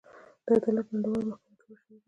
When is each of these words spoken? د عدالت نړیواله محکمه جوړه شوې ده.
د 0.45 0.47
عدالت 0.55 0.87
نړیواله 0.93 1.23
محکمه 1.29 1.53
جوړه 1.59 1.75
شوې 1.81 1.93
ده. 1.97 1.99